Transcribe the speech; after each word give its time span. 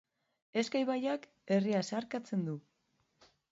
Ezka 0.61 0.81
ibaiak 0.85 1.27
herria 1.53 1.83
zeharkatzen 1.91 2.49
du. 2.51 2.59